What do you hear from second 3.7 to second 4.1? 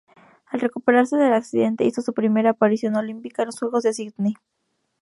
de